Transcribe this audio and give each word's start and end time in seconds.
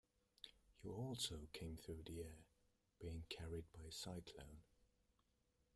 You 0.83 0.93
also 0.93 1.47
came 1.53 1.77
through 1.77 2.01
the 2.07 2.21
air, 2.21 2.47
being 2.99 3.23
carried 3.29 3.65
by 3.71 3.83
a 3.87 3.91
cyclone. 3.91 4.63